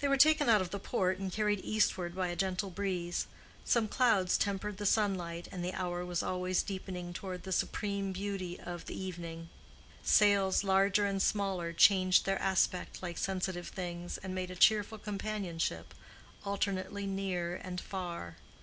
They 0.00 0.08
were 0.08 0.18
taken 0.18 0.50
out 0.50 0.60
of 0.60 0.68
the 0.68 0.78
port 0.78 1.18
and 1.18 1.32
carried 1.32 1.64
eastward 1.64 2.14
by 2.14 2.28
a 2.28 2.36
gentle 2.36 2.68
breeze. 2.68 3.26
Some 3.64 3.88
clouds 3.88 4.36
tempered 4.36 4.76
the 4.76 4.84
sunlight, 4.84 5.48
and 5.50 5.64
the 5.64 5.72
hour 5.72 6.04
was 6.04 6.22
always 6.22 6.62
deepening 6.62 7.14
toward 7.14 7.44
the 7.44 7.50
supreme 7.50 8.12
beauty 8.12 8.60
of 8.60 8.90
evening. 8.90 9.48
Sails 10.02 10.62
larger 10.62 11.06
and 11.06 11.22
smaller 11.22 11.72
changed 11.72 12.26
their 12.26 12.38
aspect 12.38 13.02
like 13.02 13.16
sensitive 13.16 13.68
things, 13.68 14.18
and 14.18 14.34
made 14.34 14.50
a 14.50 14.54
cheerful 14.56 14.98
companionship, 14.98 15.94
alternately 16.44 17.06
near 17.06 17.56
and 17.56 17.80
far. 17.80 18.36